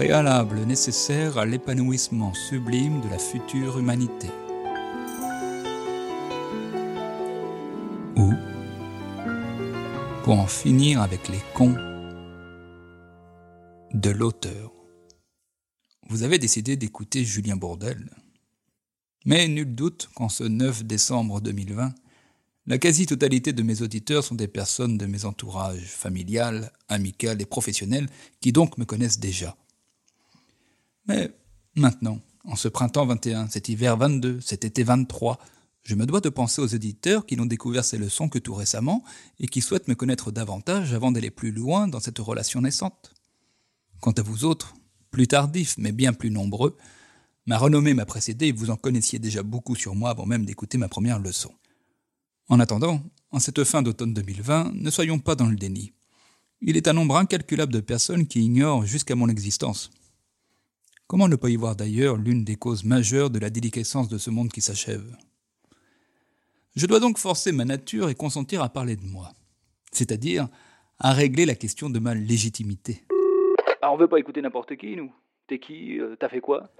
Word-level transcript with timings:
préalable 0.00 0.60
nécessaire 0.60 1.36
à 1.36 1.44
l'épanouissement 1.44 2.32
sublime 2.32 3.02
de 3.02 3.08
la 3.10 3.18
future 3.18 3.78
humanité. 3.78 4.28
Ou 8.16 8.32
pour 10.24 10.40
en 10.40 10.46
finir 10.46 11.02
avec 11.02 11.28
les 11.28 11.42
cons 11.52 11.76
de 13.92 14.08
l'auteur. 14.08 14.72
Vous 16.08 16.22
avez 16.22 16.38
décidé 16.38 16.76
d'écouter 16.76 17.22
Julien 17.22 17.56
Bourdel. 17.56 18.08
Mais 19.26 19.48
nul 19.48 19.74
doute 19.74 20.08
qu'en 20.14 20.30
ce 20.30 20.44
9 20.44 20.84
décembre 20.84 21.42
2020, 21.42 21.92
la 22.66 22.78
quasi-totalité 22.78 23.52
de 23.52 23.62
mes 23.62 23.82
auditeurs 23.82 24.24
sont 24.24 24.34
des 24.34 24.48
personnes 24.48 24.96
de 24.96 25.04
mes 25.04 25.26
entourages 25.26 25.84
familial, 25.84 26.72
amical 26.88 27.42
et 27.42 27.44
professionnel 27.44 28.08
qui 28.40 28.50
donc 28.52 28.78
me 28.78 28.86
connaissent 28.86 29.20
déjà. 29.20 29.58
Mais 31.06 31.34
maintenant, 31.76 32.20
en 32.44 32.56
ce 32.56 32.68
printemps 32.68 33.06
21, 33.06 33.48
cet 33.48 33.68
hiver 33.68 33.96
22, 33.96 34.40
cet 34.40 34.64
été 34.64 34.82
23, 34.82 35.38
je 35.82 35.94
me 35.94 36.06
dois 36.06 36.20
de 36.20 36.28
penser 36.28 36.60
aux 36.60 36.74
auditeurs 36.74 37.26
qui 37.26 37.36
n'ont 37.36 37.46
découvert 37.46 37.84
ces 37.84 37.98
leçons 37.98 38.28
que 38.28 38.38
tout 38.38 38.54
récemment 38.54 39.02
et 39.38 39.46
qui 39.46 39.60
souhaitent 39.60 39.88
me 39.88 39.94
connaître 39.94 40.30
davantage 40.30 40.92
avant 40.92 41.10
d'aller 41.10 41.30
plus 41.30 41.52
loin 41.52 41.88
dans 41.88 42.00
cette 42.00 42.18
relation 42.18 42.60
naissante. 42.60 43.14
Quant 44.00 44.12
à 44.12 44.22
vous 44.22 44.44
autres, 44.44 44.74
plus 45.10 45.26
tardifs 45.26 45.76
mais 45.78 45.92
bien 45.92 46.12
plus 46.12 46.30
nombreux, 46.30 46.76
ma 47.46 47.58
renommée 47.58 47.94
m'a 47.94 48.06
précédé 48.06 48.48
et 48.48 48.52
vous 48.52 48.70
en 48.70 48.76
connaissiez 48.76 49.18
déjà 49.18 49.42
beaucoup 49.42 49.74
sur 49.74 49.94
moi 49.94 50.10
avant 50.10 50.26
même 50.26 50.44
d'écouter 50.44 50.78
ma 50.78 50.88
première 50.88 51.18
leçon. 51.18 51.52
En 52.48 52.60
attendant, 52.60 53.02
en 53.30 53.38
cette 53.38 53.64
fin 53.64 53.82
d'automne 53.82 54.14
2020, 54.14 54.72
ne 54.74 54.90
soyons 54.90 55.18
pas 55.18 55.34
dans 55.34 55.46
le 55.46 55.56
déni. 55.56 55.92
Il 56.60 56.76
est 56.76 56.88
un 56.88 56.92
nombre 56.92 57.16
incalculable 57.16 57.72
de 57.72 57.80
personnes 57.80 58.26
qui 58.26 58.40
ignorent 58.40 58.84
jusqu'à 58.84 59.14
mon 59.14 59.28
existence. 59.28 59.90
Comment 61.10 61.26
ne 61.26 61.34
pas 61.34 61.50
y 61.50 61.56
voir 61.56 61.74
d'ailleurs 61.74 62.16
l'une 62.16 62.44
des 62.44 62.54
causes 62.54 62.84
majeures 62.84 63.30
de 63.30 63.40
la 63.40 63.50
déliquescence 63.50 64.08
de 64.08 64.16
ce 64.16 64.30
monde 64.30 64.52
qui 64.52 64.60
s'achève? 64.60 65.16
Je 66.76 66.86
dois 66.86 67.00
donc 67.00 67.18
forcer 67.18 67.50
ma 67.50 67.64
nature 67.64 68.10
et 68.10 68.14
consentir 68.14 68.62
à 68.62 68.68
parler 68.68 68.94
de 68.94 69.04
moi, 69.04 69.32
c'est-à-dire 69.90 70.46
à 71.00 71.12
régler 71.12 71.46
la 71.46 71.56
question 71.56 71.90
de 71.90 71.98
ma 71.98 72.14
légitimité. 72.14 73.02
Ah, 73.82 73.90
on 73.92 73.96
veut 73.96 74.06
pas 74.06 74.20
écouter 74.20 74.40
n'importe 74.40 74.76
qui, 74.76 74.94
nous. 74.94 75.12
T'es 75.48 75.58
qui 75.58 75.98
euh, 75.98 76.14
T'as 76.14 76.28
fait 76.28 76.40
quoi? 76.40 76.70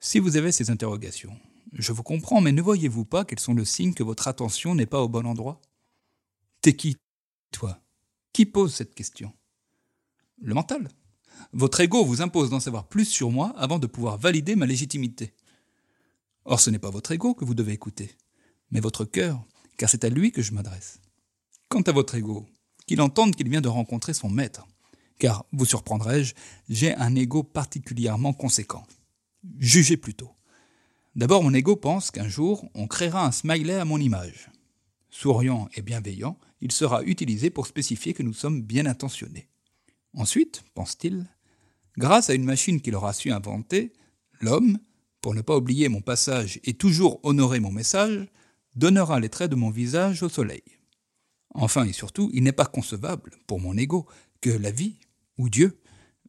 Si 0.00 0.18
vous 0.18 0.36
avez 0.36 0.52
ces 0.52 0.70
interrogations, 0.70 1.32
je 1.72 1.92
vous 1.92 2.02
comprends, 2.02 2.42
mais 2.42 2.52
ne 2.52 2.60
voyez-vous 2.60 3.06
pas 3.06 3.24
quels 3.24 3.40
sont 3.40 3.54
le 3.54 3.64
signe 3.64 3.94
que 3.94 4.02
votre 4.02 4.28
attention 4.28 4.74
n'est 4.74 4.84
pas 4.84 5.00
au 5.00 5.08
bon 5.08 5.24
endroit? 5.24 5.62
T'es 6.60 6.74
qui, 6.74 6.98
toi? 7.52 7.78
Qui 8.34 8.44
pose 8.44 8.74
cette 8.74 8.94
question? 8.94 9.32
Le 10.42 10.52
mental? 10.52 10.88
Votre 11.52 11.80
ego 11.80 12.04
vous 12.04 12.22
impose 12.22 12.50
d'en 12.50 12.60
savoir 12.60 12.86
plus 12.86 13.04
sur 13.04 13.30
moi 13.30 13.54
avant 13.56 13.78
de 13.78 13.86
pouvoir 13.86 14.18
valider 14.18 14.56
ma 14.56 14.66
légitimité. 14.66 15.34
Or, 16.44 16.60
ce 16.60 16.70
n'est 16.70 16.78
pas 16.78 16.90
votre 16.90 17.12
ego 17.12 17.34
que 17.34 17.44
vous 17.44 17.54
devez 17.54 17.72
écouter, 17.72 18.16
mais 18.70 18.80
votre 18.80 19.04
cœur, 19.04 19.44
car 19.76 19.88
c'est 19.88 20.04
à 20.04 20.08
lui 20.08 20.32
que 20.32 20.42
je 20.42 20.52
m'adresse. 20.52 21.00
Quant 21.68 21.82
à 21.82 21.92
votre 21.92 22.14
ego, 22.14 22.46
qu'il 22.86 23.00
entende 23.00 23.36
qu'il 23.36 23.48
vient 23.48 23.60
de 23.60 23.68
rencontrer 23.68 24.14
son 24.14 24.30
maître, 24.30 24.66
car, 25.18 25.44
vous 25.52 25.64
surprendrai-je, 25.64 26.34
j'ai 26.68 26.94
un 26.94 27.14
ego 27.14 27.42
particulièrement 27.42 28.32
conséquent. 28.32 28.86
Jugez 29.58 29.96
plutôt. 29.96 30.30
D'abord, 31.16 31.42
mon 31.42 31.52
ego 31.52 31.76
pense 31.76 32.10
qu'un 32.10 32.28
jour, 32.28 32.64
on 32.74 32.86
créera 32.86 33.26
un 33.26 33.32
smiley 33.32 33.74
à 33.74 33.84
mon 33.84 33.98
image. 33.98 34.50
Souriant 35.10 35.68
et 35.74 35.82
bienveillant, 35.82 36.38
il 36.60 36.72
sera 36.72 37.02
utilisé 37.02 37.50
pour 37.50 37.66
spécifier 37.66 38.14
que 38.14 38.22
nous 38.22 38.32
sommes 38.32 38.62
bien 38.62 38.86
intentionnés. 38.86 39.48
Ensuite, 40.14 40.64
pense-t-il, 40.74 41.26
grâce 41.96 42.30
à 42.30 42.34
une 42.34 42.44
machine 42.44 42.80
qu'il 42.80 42.94
aura 42.94 43.12
su 43.12 43.30
inventer, 43.30 43.92
l'homme, 44.40 44.78
pour 45.20 45.34
ne 45.34 45.42
pas 45.42 45.56
oublier 45.56 45.88
mon 45.88 46.00
passage 46.00 46.60
et 46.64 46.74
toujours 46.74 47.20
honorer 47.24 47.60
mon 47.60 47.72
message, 47.72 48.26
donnera 48.76 49.20
les 49.20 49.28
traits 49.28 49.50
de 49.50 49.56
mon 49.56 49.70
visage 49.70 50.22
au 50.22 50.28
soleil. 50.28 50.62
Enfin 51.54 51.84
et 51.84 51.92
surtout, 51.92 52.30
il 52.32 52.44
n'est 52.44 52.52
pas 52.52 52.66
concevable, 52.66 53.32
pour 53.46 53.60
mon 53.60 53.76
ego, 53.76 54.06
que 54.40 54.50
la 54.50 54.70
vie, 54.70 54.98
ou 55.36 55.48
Dieu, 55.48 55.80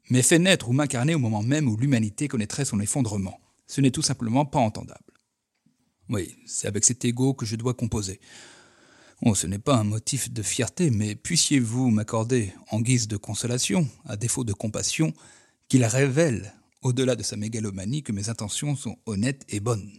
m'ait 0.09 0.23
fait 0.23 0.39
naître 0.39 0.69
ou 0.69 0.73
m'incarner 0.73 1.15
au 1.15 1.19
moment 1.19 1.43
même 1.43 1.67
où 1.67 1.77
l'humanité 1.77 2.27
connaîtrait 2.27 2.65
son 2.65 2.79
effondrement. 2.79 3.39
Ce 3.67 3.81
n'est 3.81 3.91
tout 3.91 4.01
simplement 4.01 4.45
pas 4.45 4.59
entendable. 4.59 5.13
Oui, 6.09 6.35
c'est 6.47 6.67
avec 6.67 6.83
cet 6.83 7.05
ego 7.05 7.35
que 7.35 7.45
je 7.45 7.55
dois 7.55 7.75
composer. 7.75 8.19
Oh, 9.21 9.35
ce 9.35 9.47
n'est 9.47 9.59
pas 9.59 9.75
un 9.75 9.83
motif 9.83 10.31
de 10.31 10.41
fierté, 10.41 10.89
mais 10.91 11.13
puissiez-vous 11.13 11.89
m'accorder, 11.89 12.53
en 12.71 12.79
guise 12.79 13.09
de 13.09 13.17
consolation, 13.17 13.85
à 14.05 14.15
défaut 14.15 14.45
de 14.45 14.53
compassion, 14.53 15.13
qu'il 15.67 15.83
révèle, 15.83 16.53
au-delà 16.81 17.17
de 17.17 17.23
sa 17.23 17.35
mégalomanie, 17.35 18.01
que 18.01 18.13
mes 18.13 18.29
intentions 18.29 18.77
sont 18.77 18.97
honnêtes 19.05 19.43
et 19.49 19.59
bonnes. 19.59 19.91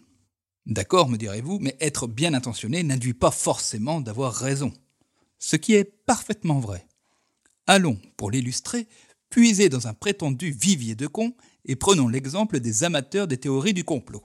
D'accord, 0.64 1.10
me 1.10 1.19
direz-vous, 1.19 1.59
mais 1.60 1.76
être 1.80 2.06
bien 2.06 2.32
intentionné 2.32 2.82
n'induit 2.82 3.12
pas 3.12 3.30
forcément 3.30 4.00
d'avoir 4.00 4.32
raison. 4.32 4.72
Ce 5.38 5.56
qui 5.56 5.75
est 5.75 5.84
parfaitement 5.84 6.59
vrai. 6.59 6.86
Allons, 7.66 7.98
pour 8.16 8.30
l'illustrer, 8.30 8.88
puiser 9.28 9.69
dans 9.69 9.86
un 9.86 9.94
prétendu 9.94 10.50
vivier 10.50 10.94
de 10.94 11.06
cons 11.06 11.34
et 11.66 11.76
prenons 11.76 12.09
l'exemple 12.09 12.59
des 12.59 12.84
amateurs 12.84 13.28
des 13.28 13.38
théories 13.38 13.75
du 13.75 13.84
complot 13.84 14.25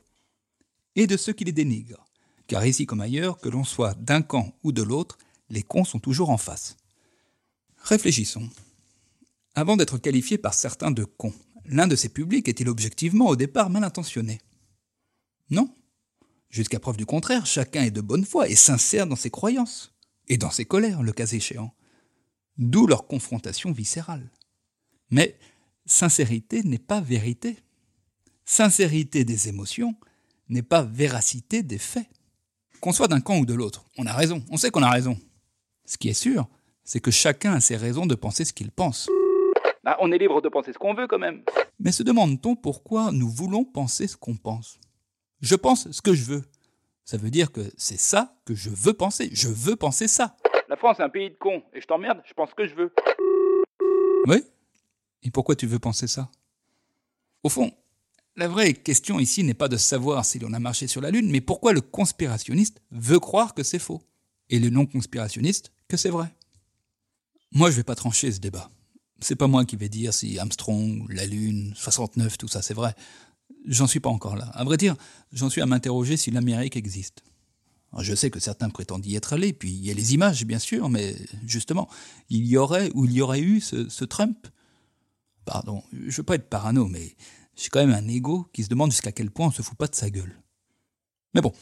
et 0.96 1.06
de 1.06 1.18
ceux 1.18 1.34
qui 1.34 1.44
les 1.44 1.52
dénigrent. 1.52 2.06
Car 2.48 2.66
ici 2.66 2.86
comme 2.86 3.02
ailleurs, 3.02 3.38
que 3.40 3.50
l'on 3.50 3.64
soit 3.64 3.96
d'un 3.96 4.22
camp 4.22 4.54
ou 4.64 4.72
de 4.72 4.82
l'autre, 4.82 5.18
les 5.50 5.64
cons 5.64 5.84
sont 5.84 6.00
toujours 6.00 6.30
en 6.30 6.38
face. 6.38 6.78
Réfléchissons. 7.78 8.50
Avant 9.56 9.78
d'être 9.78 9.98
qualifié 9.98 10.38
par 10.38 10.54
certains 10.54 10.92
de 10.92 11.04
cons, 11.04 11.34
l'un 11.66 11.88
de 11.88 11.96
ces 11.96 12.10
publics 12.10 12.48
est-il 12.48 12.70
objectivement 12.70 13.28
au 13.28 13.36
départ 13.36 13.70
mal 13.70 13.84
intentionné? 13.84 14.40
Non. 15.50 15.74
Jusqu'à 16.50 16.80
preuve 16.80 16.98
du 16.98 17.06
contraire, 17.06 17.46
chacun 17.46 17.84
est 17.84 17.92
de 17.92 18.02
bonne 18.02 18.26
foi 18.26 18.50
et 18.50 18.56
sincère 18.56 19.08
dans 19.08 19.16
ses 19.16 19.30
croyances, 19.30 19.94
et 20.28 20.38
dans 20.38 20.52
ses 20.52 20.66
colères, 20.66 21.04
le 21.04 21.12
cas 21.12 21.28
échéant 21.28 21.74
d'où 22.58 22.88
leur 22.88 23.08
confrontation 23.08 23.72
viscérale. 23.72 24.30
Mais 25.10 25.38
sincérité 25.86 26.64
n'est 26.64 26.80
pas 26.80 27.02
vérité. 27.02 27.58
Sincérité 28.46 29.26
des 29.26 29.48
émotions 29.48 29.96
n'est 30.50 30.62
pas 30.62 30.84
véracité 30.84 31.64
des 31.64 31.78
faits. 31.78 32.08
Qu'on 32.82 32.92
soit 32.92 33.08
d'un 33.08 33.22
camp 33.22 33.38
ou 33.38 33.46
de 33.46 33.54
l'autre, 33.54 33.86
on 33.98 34.06
a 34.06 34.14
raison, 34.14 34.44
on 34.52 34.58
sait 34.58 34.70
qu'on 34.70 34.84
a 34.84 34.90
raison. 34.90 35.18
Ce 35.86 35.98
qui 35.98 36.10
est 36.10 36.14
sûr, 36.14 36.48
c'est 36.84 37.00
que 37.00 37.12
chacun 37.12 37.54
a 37.54 37.60
ses 37.60 37.76
raisons 37.78 38.06
de 38.06 38.16
penser 38.16 38.46
ce 38.46 38.54
qu'il 38.54 38.72
pense. 38.72 39.10
Bah, 39.84 39.98
on 40.00 40.12
est 40.12 40.18
libre 40.18 40.42
de 40.42 40.50
penser 40.50 40.74
ce 40.74 40.78
qu'on 40.78 40.94
veut 40.94 41.08
quand 41.08 41.20
même. 41.20 41.44
Mais 41.80 41.92
se 41.92 42.04
demande-t-on 42.04 42.56
pourquoi 42.56 43.12
nous 43.12 43.30
voulons 43.30 43.64
penser 43.64 44.08
ce 44.08 44.18
qu'on 44.18 44.36
pense? 44.36 44.80
Je 45.42 45.56
pense 45.56 45.92
ce 45.92 46.02
que 46.02 46.14
je 46.14 46.24
veux. 46.26 46.44
Ça 47.04 47.18
veut 47.18 47.30
dire 47.30 47.52
que 47.52 47.62
c'est 47.78 48.00
ça 48.00 48.36
que 48.46 48.56
je 48.56 48.70
veux 48.70 48.94
penser. 48.94 49.30
Je 49.32 49.48
veux 49.48 49.76
penser 49.76 50.08
ça. 50.08 50.36
La 50.70 50.76
France 50.76 51.00
est 51.00 51.04
un 51.04 51.10
pays 51.10 51.30
de 51.30 51.36
cons, 51.36 51.62
et 51.74 51.82
je 51.82 51.86
t'emmerde, 51.86 52.22
je 52.28 52.34
pense 52.34 52.54
que 52.56 52.68
je 52.68 52.74
veux. 52.74 52.92
Oui? 54.26 54.44
Et 55.22 55.30
pourquoi 55.30 55.56
tu 55.56 55.68
veux 55.68 55.78
penser 55.78 56.08
ça? 56.08 56.30
Au 57.44 57.50
fond, 57.50 57.72
la 58.36 58.48
vraie 58.48 58.74
question 58.74 59.20
ici 59.20 59.44
n'est 59.44 59.54
pas 59.54 59.68
de 59.68 59.78
savoir 59.78 60.26
si 60.26 60.40
l'on 60.40 60.54
a 60.54 60.60
marché 60.60 60.88
sur 60.88 61.02
la 61.02 61.12
Lune, 61.12 61.30
mais 61.30 61.42
pourquoi 61.42 61.74
le 61.74 61.82
conspirationniste 61.82 62.82
veut 62.92 63.20
croire 63.20 63.54
que 63.54 63.64
c'est 63.64 63.80
faux, 63.80 64.02
et 64.50 64.60
le 64.60 64.70
non-conspirationniste 64.70 65.72
que 65.88 65.98
c'est 65.98 66.10
vrai. 66.10 66.34
Moi, 67.52 67.72
je 67.72 67.78
vais 67.78 67.84
pas 67.84 67.96
trancher 67.96 68.32
ce 68.32 68.40
débat. 68.40 68.70
C'est 69.22 69.36
pas 69.36 69.48
moi 69.48 69.66
qui 69.66 69.78
vais 69.78 69.90
dire 69.90 70.14
si 70.14 70.38
Armstrong, 70.38 71.06
la 71.10 71.26
Lune, 71.26 71.74
69, 71.76 72.38
tout 72.38 72.48
ça, 72.48 72.62
c'est 72.62 72.74
vrai. 72.74 72.94
J'en 73.66 73.88
suis 73.88 74.00
pas 74.00 74.10
encore 74.10 74.36
là. 74.36 74.46
À 74.54 74.64
vrai 74.64 74.78
dire, 74.78 74.96
j'en 75.32 75.50
suis 75.50 75.62
à 75.62 75.66
m'interroger 75.66 76.18
si 76.18 76.32
l'Amérique 76.32 76.76
existe. 76.76 77.24
Je 77.98 78.14
sais 78.14 78.30
que 78.30 78.42
certains 78.42 78.70
prétendent 78.70 79.06
y 79.06 79.16
être 79.16 79.34
allés, 79.34 79.54
puis 79.54 79.72
il 79.72 79.86
y 79.86 79.90
a 79.90 79.94
les 79.94 80.14
images, 80.14 80.46
bien 80.46 80.60
sûr, 80.60 80.90
mais 80.90 81.16
justement, 81.46 81.88
il 82.30 82.46
y 82.46 82.58
aurait 82.58 82.92
ou 82.94 83.06
il 83.06 83.14
y 83.14 83.22
aurait 83.22 83.40
eu 83.40 83.62
ce, 83.62 84.04
Trump? 84.04 84.48
Pardon, 85.46 85.82
je 85.94 86.18
veux 86.18 86.24
pas 86.24 86.36
être 86.36 86.50
parano, 86.50 86.88
mais 86.88 87.16
j'ai 87.56 87.70
quand 87.70 87.86
même 87.86 87.96
un 87.96 88.08
ego 88.08 88.48
qui 88.54 88.64
se 88.64 88.70
demande 88.70 88.92
jusqu'à 88.92 89.12
quel 89.12 89.32
point 89.32 89.48
on 89.48 89.52
se 89.52 89.62
fout 89.62 89.78
pas 89.78 89.88
de 89.88 89.96
sa 89.96 90.10
gueule. 90.10 90.42
Mais 91.34 91.42
bon, 91.42 91.54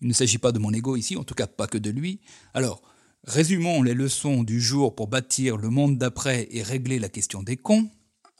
il 0.00 0.08
ne 0.08 0.12
s'agit 0.12 0.38
pas 0.38 0.52
de 0.52 0.58
mon 0.58 0.72
ego 0.72 0.96
ici, 0.96 1.16
en 1.16 1.24
tout 1.24 1.34
cas 1.34 1.46
pas 1.46 1.66
que 1.66 1.78
de 1.78 1.90
lui. 1.90 2.20
Alors, 2.52 2.82
résumons 3.24 3.82
les 3.82 3.94
leçons 3.94 4.42
du 4.42 4.60
jour 4.60 4.94
pour 4.94 5.08
bâtir 5.08 5.56
le 5.56 5.70
monde 5.70 5.98
d'après 5.98 6.48
et 6.50 6.62
régler 6.62 6.98
la 6.98 7.08
question 7.08 7.42
des 7.42 7.56
cons. 7.56 7.90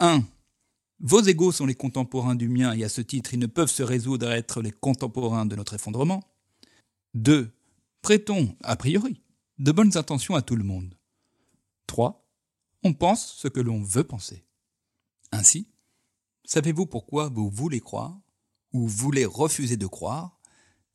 1. 0.00 0.24
Vos 1.00 1.22
égos 1.22 1.52
sont 1.52 1.66
les 1.66 1.74
contemporains 1.74 2.34
du 2.34 2.48
mien 2.48 2.72
et 2.72 2.84
à 2.84 2.88
ce 2.88 3.00
titre, 3.00 3.34
ils 3.34 3.40
ne 3.40 3.46
peuvent 3.46 3.70
se 3.70 3.82
résoudre 3.82 4.28
à 4.28 4.36
être 4.36 4.62
les 4.62 4.72
contemporains 4.72 5.46
de 5.46 5.56
notre 5.56 5.74
effondrement. 5.74 6.22
2. 7.14 7.50
Prêtons, 8.02 8.56
a 8.62 8.76
priori, 8.76 9.20
de 9.58 9.72
bonnes 9.72 9.96
intentions 9.96 10.34
à 10.34 10.42
tout 10.42 10.56
le 10.56 10.64
monde. 10.64 10.94
3. 11.86 12.26
On 12.82 12.92
pense 12.92 13.34
ce 13.34 13.48
que 13.48 13.60
l'on 13.60 13.82
veut 13.82 14.04
penser. 14.04 14.44
Ainsi, 15.32 15.68
savez-vous 16.44 16.86
pourquoi 16.86 17.28
vous 17.28 17.50
voulez 17.50 17.80
croire, 17.80 18.18
ou 18.72 18.86
voulez 18.88 19.24
refuser 19.24 19.76
de 19.76 19.86
croire, 19.86 20.38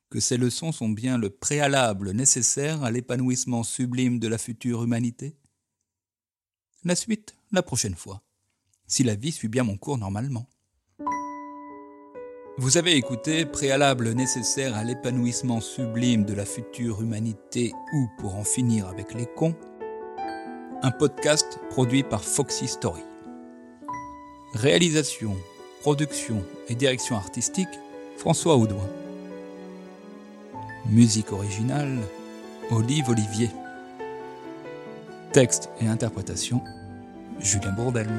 que 0.10 0.20
ces 0.20 0.38
leçons 0.38 0.72
sont 0.72 0.90
bien 0.90 1.18
le 1.18 1.30
préalable 1.30 2.12
nécessaire 2.12 2.84
à 2.84 2.92
l'épanouissement 2.92 3.64
sublime 3.64 4.20
de 4.20 4.28
la 4.28 4.38
future 4.38 4.84
humanité? 4.84 5.38
La 6.84 6.96
suite, 6.96 7.36
la 7.52 7.62
prochaine 7.62 7.96
fois. 7.96 8.22
si 8.88 9.04
la 9.04 9.14
vie 9.14 9.32
suit 9.32 9.50
bien 9.50 9.64
mon 9.64 9.78
cours 9.78 10.00
normalement. 10.00 10.48
Vous 12.58 12.78
avez 12.78 12.96
écouté 12.96 13.46
Préalable 13.46 14.12
nécessaire 14.14 14.76
à 14.76 14.84
l'épanouissement 14.84 15.62
sublime 15.62 16.26
de 16.26 16.34
la 16.34 16.46
future 16.46 17.02
humanité 17.02 17.72
ou 17.94 18.08
pour 18.18 18.36
en 18.36 18.44
finir 18.44 18.88
avec 18.88 19.14
les 19.14 19.28
cons, 19.28 19.56
un 20.82 20.92
podcast 20.92 21.60
produit 21.70 22.04
par 22.04 22.24
Foxy 22.24 22.68
Story. 22.68 23.09
Réalisation, 24.54 25.38
production 25.82 26.44
et 26.70 26.76
direction 26.76 27.16
artistique, 27.16 27.68
François 28.18 28.58
Audouin. 28.58 28.90
Musique 30.88 31.32
originale, 31.32 32.00
Olive 32.72 33.10
Olivier. 33.10 33.52
Texte 35.34 35.70
et 35.80 35.88
interprétation, 35.88 36.64
Julien 37.40 37.74
Bourdel. 37.74 38.10